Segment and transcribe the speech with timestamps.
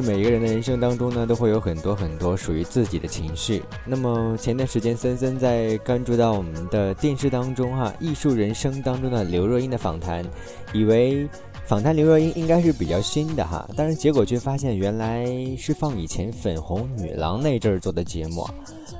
[0.00, 3.62] 实每一个人的人生当中呢，都会有很多很多属于自己的情绪。
[3.84, 10.24] 那么前段时间，森森在关注到我们的电视当中哈，《艺术人生》当中的刘若英的访谈，
[10.72, 11.28] 以为
[11.66, 18.48] 访谈刘若英应该是比较新的哈，但是结果却发现原来是放以前粉红女郎那阵儿做的节目。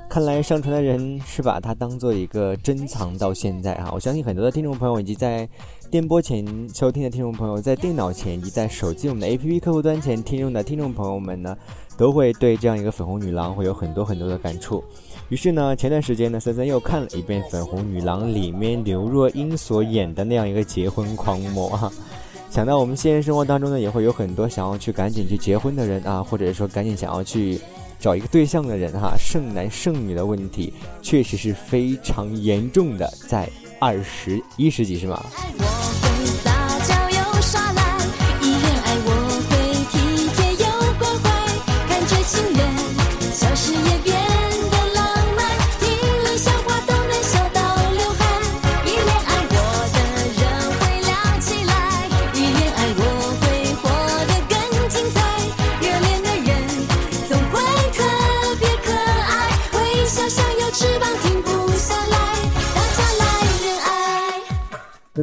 [0.09, 3.91] 看来上传的人是把它当做一个珍藏到现在哈。
[3.93, 5.47] 我相信很多的听众朋友以及在。
[5.91, 11.57] 电波前收听的听众朋友，在电脑前以及在手机我们的 APP 客户端前听众的听众朋友们呢，
[11.97, 14.83] 都会对这样一个粉红女郎会有很多很多的感触。
[15.29, 21.91] 于是呢，前段时间呢，森森又看了一遍《粉红女郎》里面刘若英所演的那样一个结婚狂魔哈。
[22.51, 27.59] 想到我们现实生活当中呢，也会有很多想要去赶紧去结婚的人啊，或者说赶紧想要去
[27.99, 35.23] 找一个对象的人哈，剩男剩女的问题确实是非常严重的，在二十一世纪是吗？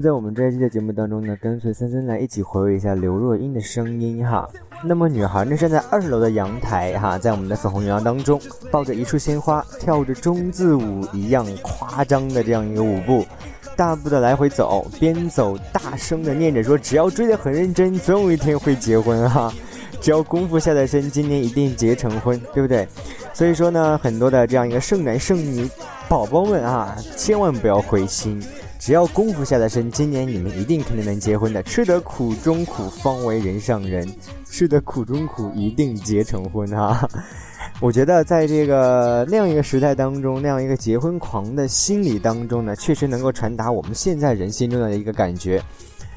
[0.07, 4.49] 在我们这一期的节目当中呢，跟随森森来一起回味一下刘若英的声音哈。
[4.85, 8.41] 那么女孩呢站在二十楼的阳台哈，在我们的粉红女郎当中，
[8.71, 13.27] 抱着一束鲜花，跳着中字舞一样夸张的这样一个舞步，
[13.75, 19.53] 大步的来回走，边走大声的念着说：“只要追得很认真，总有一天会结婚哈。
[20.01, 22.87] 只要功夫下得深，今年一定结成婚，对不对？”
[23.35, 25.69] 所以说呢，很多的这样一个剩男剩女
[26.09, 28.41] 宝宝们啊，千万不要灰心。
[28.87, 31.61] 只要功夫下得深，今年你们一定肯定能结婚的。
[31.65, 34.07] 吃得苦中苦，方为人上人；
[34.49, 37.05] 吃得苦中苦，一定结成婚哈。
[37.83, 45.61] 我觉得在这个那样一个时代当中，那样一个结婚狂的心理当中呢，确实能够传达我们现在人心中的一个感觉。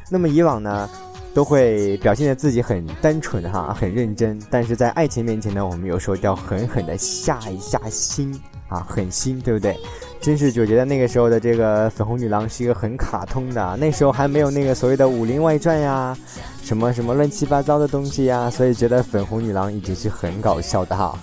[0.08, 0.88] 那么以往呢，
[1.34, 9.78] 都会表现的自己很单纯哈，很认真，但是在爱情面前呢，我们有时候要狠狠的下一下心啊，狠心，对不对？
[10.22, 16.18] 真是就觉得那个时候的这个粉红女郎是一个很卡通的，那时候还没有那个所谓的《武林外传》呀，
[16.62, 21.18] 什么什么乱七八糟的东西呀，所以觉得粉红女郎一直是很搞笑的哈。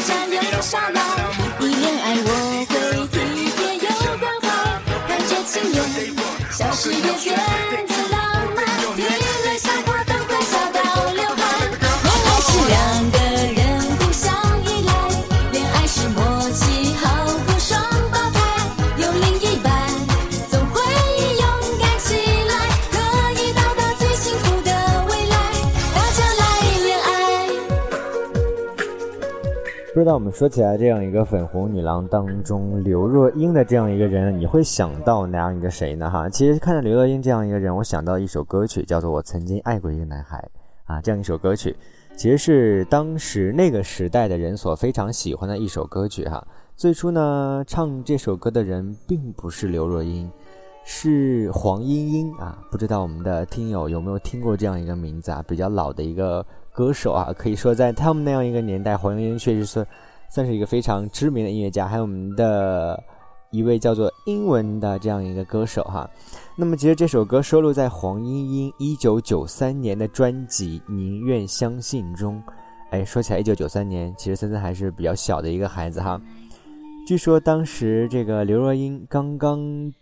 [0.00, 1.00] 加油，沙帽，
[1.58, 2.28] 你恋爱我
[2.68, 2.74] 会
[3.08, 3.14] 体
[3.78, 4.44] 贴又关怀，
[5.06, 5.78] 看着情人
[6.50, 7.81] 消失也别。
[30.18, 36.10] 们说起来这样一个粉红女郎当中，刘若英的这样一个人，你会想到哪样一个谁呢？
[36.10, 40.38] 哈，其实看到刘若英这样一个人，我想到一首歌曲，叫做《我曾经爱过一个男孩》
[40.92, 41.76] 啊，这样一首歌曲，
[42.16, 46.46] 其实是当时那个时代的人所非常喜欢的一首歌曲哈。
[46.76, 50.30] 最初呢，唱这首歌的人并不是刘若英，
[50.84, 52.58] 是黄莺莺啊。
[52.70, 55.44] 不知道我们的听友有没有听过这样一个名字啊？
[55.46, 56.44] 比较老的一个。
[56.72, 59.86] 歌手啊，可以说在他们那样一个年代，黄莺莺确实是
[60.30, 61.86] 算是一个非常知名的音乐家。
[61.86, 62.98] 还有我们的
[63.50, 66.08] 一位叫做英文的这样一个歌手哈。
[66.56, 72.42] 那么其实这首歌收录在黄莺莺一九九三年的专辑《宁愿相信》中。
[72.90, 76.20] 哎，说起来一九九三年，其实森森还是比较小的一个孩子哈。
[77.06, 79.60] 据说当时这个刘若英刚刚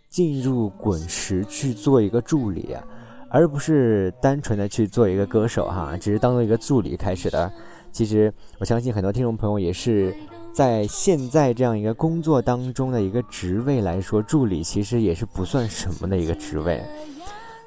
[0.09, 2.85] 进入滚石去做一个助理啊。
[3.31, 7.51] 而不是单纯的去做一个歌手哈，只是当做一个助理开始的。
[7.93, 10.15] 其实我相信很多听众朋友也是
[10.53, 16.83] 在现在这样一个工作当中的一个职位来说，助理其实也是不算什么的一个职位。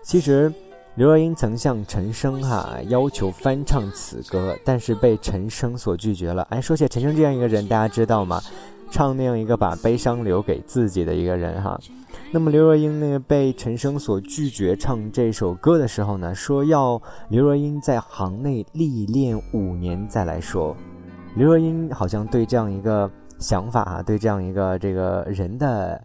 [0.04, 0.52] 其实
[0.96, 6.44] 刘若英曾向陈升哈要求翻唱此歌，但是被陈升所拒绝了。
[6.50, 8.42] 哎，说起陈升这样一个人，大家知道吗？
[8.92, 11.80] 唱那样一个把悲伤留给自己的一个人哈。
[12.34, 17.00] 那么刘若英呢被陈升所拒绝唱这首歌的时候呢，说要
[17.30, 20.76] 刘若英在行内历练五年再来说。
[21.36, 23.08] 刘若英好像对这样一个
[23.38, 26.04] 想法啊，对这样一个这个人的。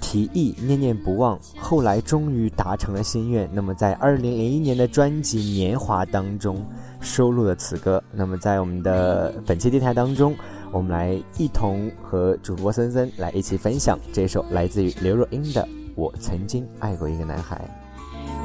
[0.00, 3.48] 提议念念不忘，后来终于达成了心愿。
[3.52, 6.62] 那么，在二零零一年的专辑《年华》当中
[7.00, 8.00] 收录了此歌。
[8.12, 10.36] 那么，在我们的本期电台当中，
[10.74, 15.62] 我们来一同和主播森森来一起分享这首来自于刘若英的
[15.94, 17.56] 《我曾经爱过一个男孩》。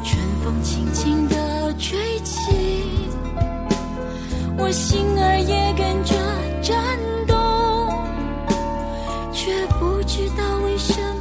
[0.08, 2.52] 春风轻轻地吹起，
[4.60, 6.14] 我心儿也跟着
[6.62, 7.36] 颤动，
[9.34, 11.19] 却不知道为什么。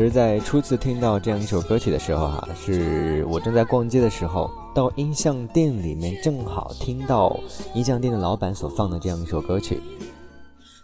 [0.00, 7.38] 其实，在初次听到这样一首歌曲的时候，哈，是我正在逛街的时候，到音像店里面，正好听到
[7.74, 9.78] 音像店的老板所放的这样一首歌曲，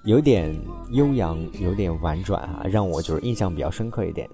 [0.04, 0.54] 有点
[0.90, 4.28] 悠扬，有点婉转啊，让我就是印象比较深刻一点。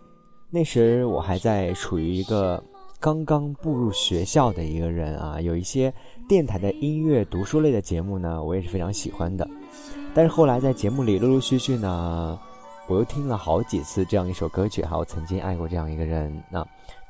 [0.51, 2.61] 那时我还在处于一个
[2.99, 5.95] 刚刚步入学校的一个人啊，有一些
[6.29, 9.49] 电台的音乐读书类的节目呢，我也是非常喜欢的。
[10.13, 12.37] 但是后来在节目里陆陆续续呢。
[12.89, 16.43] 我又听了好几次这样一首歌曲，哈，我曾经爱过这样一个人。
[16.51, 16.67] 那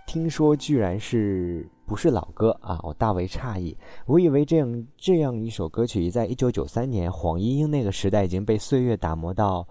[0.06, 2.78] 听说居然是不是老歌啊？
[2.82, 3.76] 我大为诧异。
[4.04, 9.66] 我以为这样这样一首歌曲，在一九九三年黄莺莺那个时代已经被岁月打磨到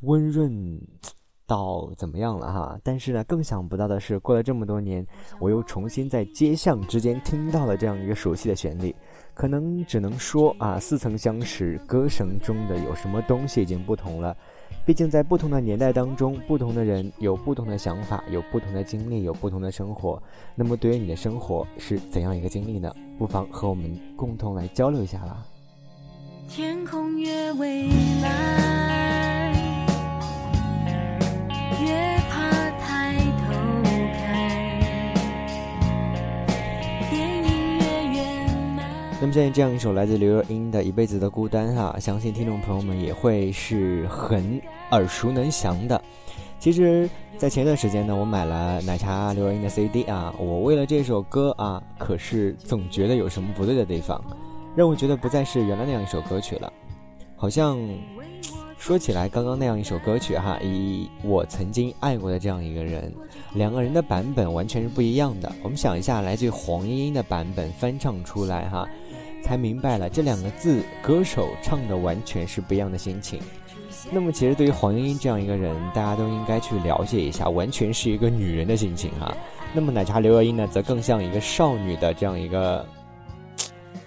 [0.00, 0.78] 温润
[1.46, 2.78] 到怎么样了哈？
[2.84, 5.04] 但是呢，更想不到的是，过了这么多年，
[5.40, 8.94] 我又重新在街巷之间听到了这样一个熟悉的旋律。
[9.32, 14.36] 可能只能说啊，似曾相识，歌声中的有什么东西已经不同了。
[14.84, 20.22] 毕竟，在不同的年代当中，不同的人有不同的想法，有不同的经历，有不同的生活。
[20.54, 22.94] 那么，对于你的生活是怎样一个经历呢？
[23.18, 25.44] 不妨和我们共同来交流一下啦。
[26.48, 27.88] 天空越蔚
[28.22, 28.85] 蓝，
[39.36, 44.58] 现在这样一首来自刘若英的《一辈子的孤单》哈，相信听众朋友们也会是很。
[44.92, 46.02] 耳熟能详的，
[46.58, 54.18] 其实，在前段时间呢，我买了奶茶刘若英的 CD 啊，我为了这首歌啊，可是总觉得有什么不对的地方，
[54.74, 56.72] 让我觉得不再是原来那样一首歌曲了，
[57.36, 57.78] 好像
[58.78, 63.12] 说起来刚刚那样一首歌曲哈，以我曾经爱过的这样一个人，
[63.52, 65.52] 两个人的版本完全是不一样的。
[65.62, 68.88] 我们想一下，来自黄莺莺的版本翻唱出来哈，
[69.46, 73.40] 才明白了这两个字，歌手唱的完全是不一样的心情。
[74.10, 79.32] 那么，其实对于黄莺莺这样一个人，大家都应该去了解一下，完全是一个女人的心情哈。
[79.72, 82.84] 那么，奶茶刘若英呢，则更像一个少女的这样一个，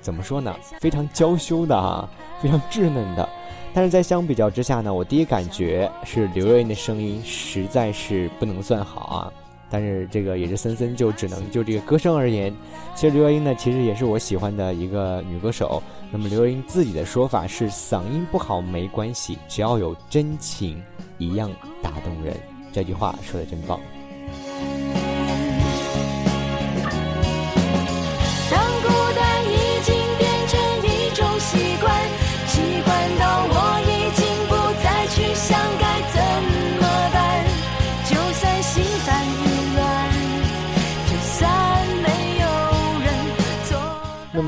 [0.02, 0.54] 怎么说呢？
[0.82, 2.10] 非常娇羞的哈，
[2.42, 3.28] 非常稚嫩的。
[3.74, 9.34] 但是在相比较之下呢，我第一感觉是刘若英的声音实在是不能算好啊。
[9.70, 12.54] 但是这个也是森森就只能就这个歌声而言，
[12.96, 15.82] 其实刘若英呢，其实也是我喜欢的一个女歌手。
[16.12, 20.82] 那么刘若英自己的说法是：嗓音不好没关系，只要有真情，
[21.18, 22.36] 一样打动人。
[22.72, 23.80] 这句话说的真棒。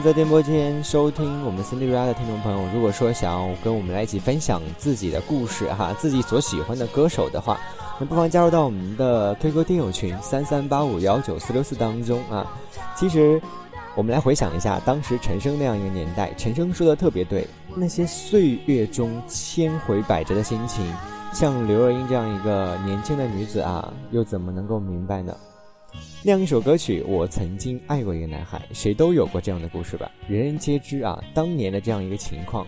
[0.02, 7.60] 在电波间收听我们森迪瑞亚的听众朋友，如果说想要跟我们来一起分享自己的故事哈，自己所喜欢的歌手的话，
[8.00, 12.52] 那不妨加入到我们的 QQ 听友群三三八五幺九四六四当中啊。
[12.96, 13.40] 其实，
[13.96, 20.84] 我们来回想一下当时陈升那样一个年代，陈升说的特别对，那些岁月中千回百折的心情，
[21.32, 25.36] 像刘若英这样一个年轻的女子啊，又怎么能够明白呢？
[26.24, 30.12] 那样一首歌曲，我曾经爱过一个男孩，谁都有过这样的故事吧？
[30.28, 32.68] 人人皆知啊，当年的这样一个情况，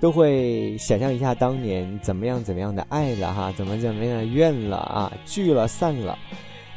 [0.00, 6.18] 都会想象一下当年怎么样怎么样的爱了哈，怎么怎么样的怨了啊，聚了散了。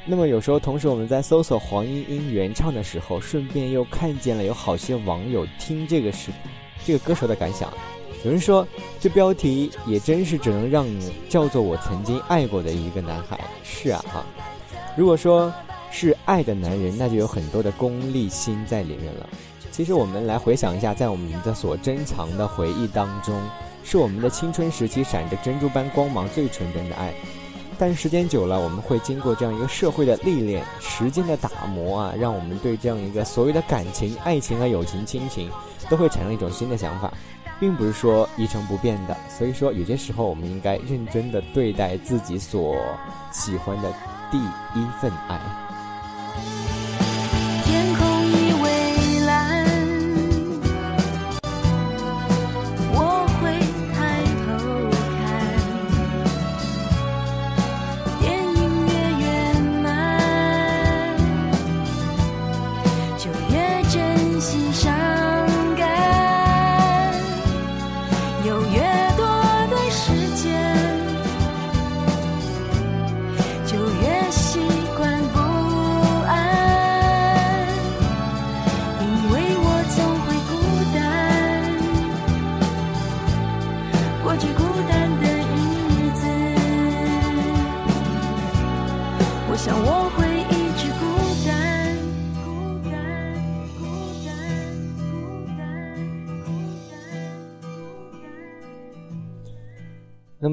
[0.05, 6.31] 那么有时候，同时我们在搜索黄莺莺原唱的时候，顺便又看见了有好些网友听这个是
[6.85, 7.73] 这个歌手的感想。
[8.23, 8.67] 有人说，
[8.99, 13.39] 这标题也真是只能让你叫做我曾经爱过的一个男孩。
[13.63, 14.23] 是啊哈，
[14.95, 15.51] 如果说。
[15.91, 19.27] 是爱的男人，那就有很多的功利心在里面了。
[19.71, 23.39] 其实我们来回想一下，在我们的所珍藏的回忆当中，
[23.83, 27.13] 是我们的青春时期闪着珍珠般光芒、最纯真的爱。
[27.79, 35.51] 但时间久了，我们会经过这样一个社会的历练、时间的打磨啊，让我们对这样一个所谓的感情、爱情和友情、亲情，
[35.87, 37.13] 都会产生一种新的想法，
[37.59, 39.15] 并不是说一成不变的。
[39.29, 42.75] 所以说，有些时候我们应该认真的对待自己所
[43.31, 43.93] 喜欢的
[44.31, 45.39] 第一份爱。
[46.37, 46.96] Bye.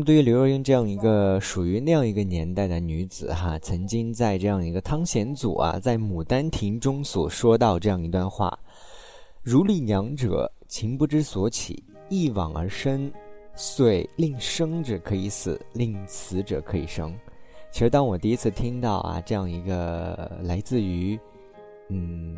[0.05, 8.57] 对于刘若英这样一个属于那样一个年代的女子，哈，曾经在这样一个汤显祖啊，在《牡丹亭》中所说到这样一段话
[9.43, 13.11] ：“如丽娘者，情不知所起，一往而深，
[13.57, 17.13] 遂令生者可以死，令死者可以生。”
[17.73, 21.19] 其实，当我第一次听到啊，这样一个来自于，
[21.89, 22.37] 嗯。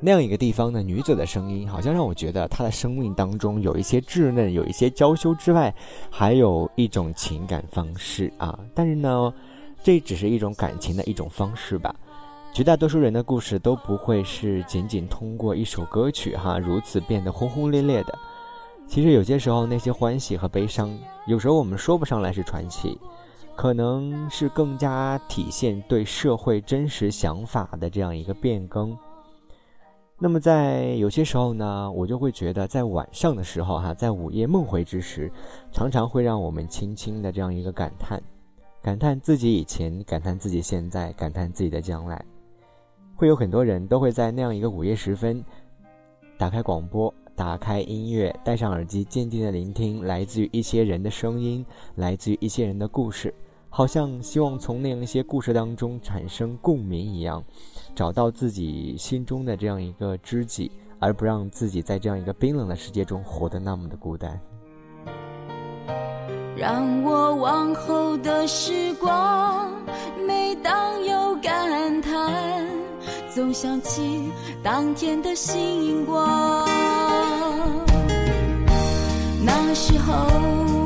[0.00, 5.74] 那样一个地方的女子的声音，好像让我觉得她的生命当中有一些稚嫩，有一些娇羞之外，
[6.08, 8.56] 还有一种情感方式啊。
[8.74, 9.34] 但是呢，
[9.82, 11.94] 这只是一种感情的一种方式吧。
[12.54, 18.18] 绝大多数人的故事都不会是仅仅通过一首歌曲哈，如此变得轰轰烈烈的。
[18.86, 22.98] 其实有些时候，那些欢喜和悲伤，有时候我们说不上来是传奇，
[23.56, 28.96] 可能是更加体现对社会真实想法的这样一个变更。
[30.20, 35.30] 那么在有些时候呢，我就会觉得，在晚上的时候，哈，在午夜梦回之时，
[35.70, 38.20] 常常会让我们轻轻的这样一个感叹，
[38.82, 42.20] 感叹自己以前，感叹自己现在，感叹自己的将来。
[43.14, 45.44] 会有很多人都会在那样一个午夜时分，
[46.36, 53.32] 打开广播，打开音乐，戴上耳机，静静的聆听来自于一些人的声音，来自于一些人的故事。
[53.70, 57.42] 好像希望从那样一些故事当中产生共鸣一样，
[57.94, 64.40] 找到自己心中的这样一个知己，而不让自己在这样一个冰冷的世界中活得那么的孤单。
[66.56, 69.70] 让我往后的时光，
[70.26, 72.66] 每当有感叹，
[73.32, 74.32] 总想起
[74.62, 76.66] 当天的星光。
[79.44, 80.77] 那时候。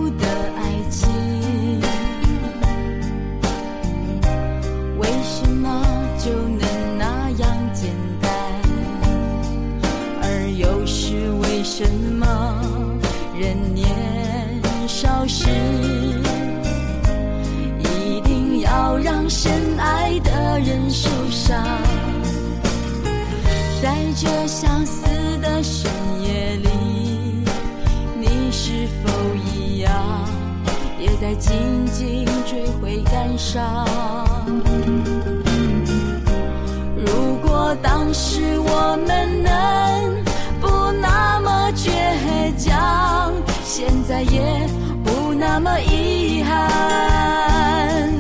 [45.55, 48.11] 那么遗憾。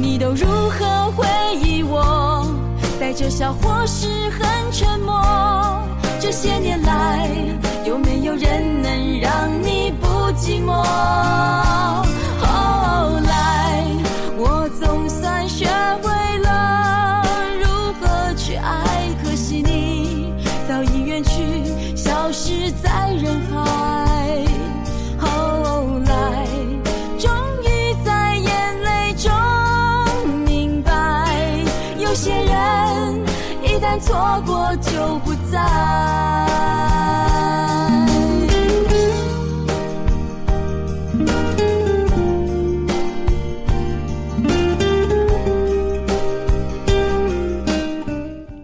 [0.00, 1.26] 你都如何回
[1.60, 2.46] 忆我？
[3.00, 5.20] 带着笑或是很沉默？
[6.20, 7.28] 这些年来，
[7.84, 10.06] 有没有人能让你不
[10.38, 12.05] 寂寞？
[34.42, 35.58] 过就不再。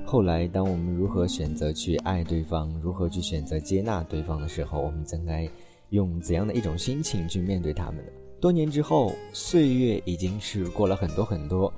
[0.04, 5.48] 后来，当我们如何选择去爱对方，如何去选择接纳对方的时候，我们应该
[5.88, 8.12] 用怎样的一种心情去面对他们呢？
[8.40, 11.72] 多年之后，岁月已经是过了很多很多，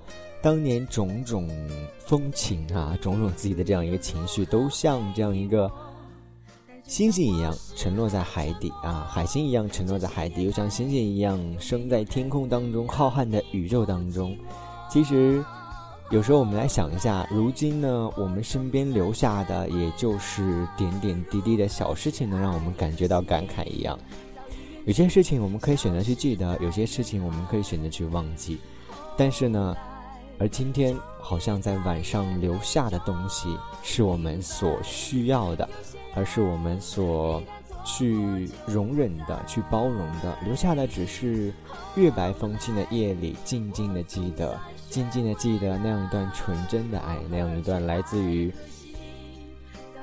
[0.45, 1.49] 当年种种
[2.01, 5.73] 风情啊，种种自己的这样一个情绪，都像这样一个
[6.83, 14.37] 星星一样沉落在海底啊，海星一样沉落在海底，又像星星一样升在天空当中，浩瀚的宇宙当中。
[14.91, 15.43] 其实。
[16.11, 23.99] 有时候我们来想一下，如今呢，我们身边留下的也就是点点滴滴的小事情，能让我们感觉到感慨一样。
[24.85, 28.59] 有些事情我们可以选择去记得，有些事情我们可以选择去忘记。
[29.17, 29.75] 但是呢，
[30.39, 35.69] 而今天好像在晚上留下的东西，是我们所需要的，
[36.15, 37.43] 而是我们所
[37.85, 40.37] 去容忍的、去包容的。
[40.45, 41.53] 留下的只是
[41.95, 44.59] 月白风清的夜里，静静的记得。
[44.91, 48.53] 静静的记得那样一段纯真的爱，那样一段来自于，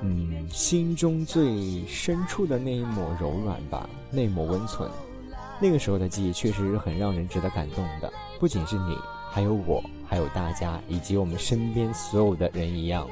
[0.01, 4.89] 嗯，心中最深处的那一抹柔软吧，那抹温存。
[5.61, 8.97] 那个时候的记忆确实是很让人值得感动的，不仅是你，
[9.31, 13.07] 还有我，还有大家，以及我们身边所有的人一样，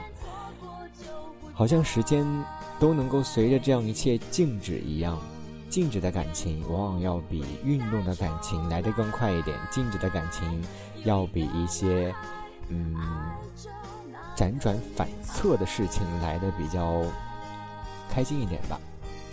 [1.53, 2.25] 好像时间
[2.77, 5.17] 都能够随着这样一切静止一样。
[5.69, 10.61] 静止的感情往往要比运动的感情来得更快一点，静止的感情
[11.05, 12.13] 要比一些
[12.69, 12.95] 嗯
[14.35, 17.03] 辗转反侧的事情来的比较
[18.09, 18.79] 开心一点吧。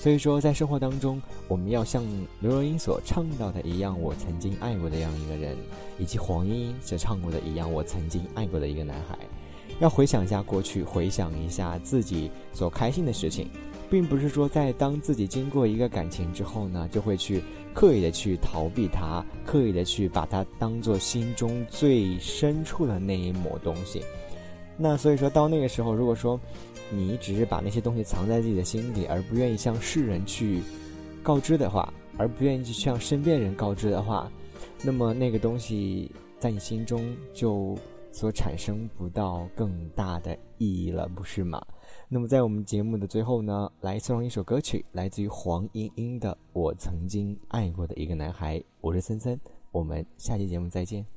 [0.06, 2.00] 所以说，在生活当中，我们要像
[2.38, 5.56] 刘若英所唱到的一样，我曾经爱过的样一个人，
[5.98, 9.18] 以及黄莺莺所唱过的一样，我曾经爱过的一个男孩，
[9.80, 13.48] 要回想一下过去，回想一下自己所开心的事情。
[13.90, 17.42] 并不是说在当自己经过一个感情之后呢，就会去
[17.74, 24.04] 刻意的去逃避它，刻意的去把它当做心中最深处的那一抹东西。
[24.76, 26.38] 那所以说到那个时候，如果说
[26.90, 30.62] 你只是把那些东西藏在自己的心底，而不愿意向世人去
[31.22, 34.30] 告知的话，而不愿意去向身边人告知的话，
[34.82, 37.76] 那么那个东西在你心中就
[38.12, 41.60] 所产生不到更大的意义了，不是吗？
[42.08, 48.58] 那么，在我们节目的最后呢，来送上一首歌曲，来自于黄莺莺的《我曾经爱过的一个男孩》。
[48.80, 49.40] 我是森森，
[49.72, 51.15] 我们下期节目再见。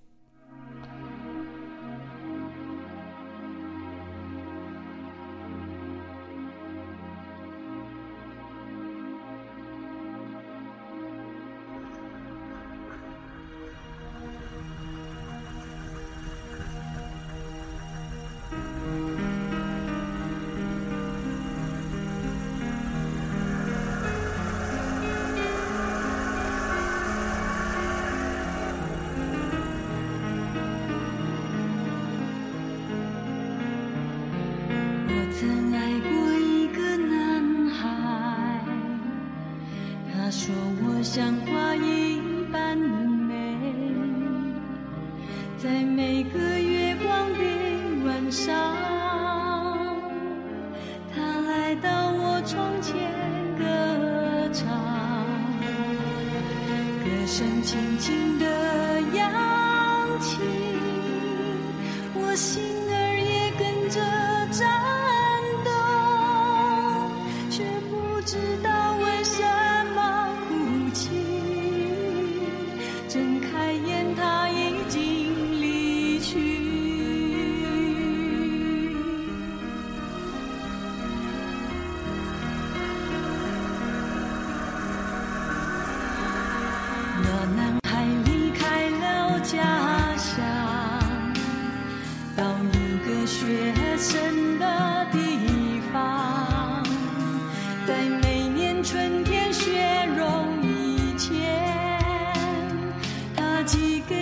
[103.70, 104.19] 轻轻